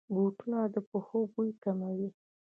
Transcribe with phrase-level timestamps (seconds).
[0.13, 2.09] بوټونه د پښو بوی کموي.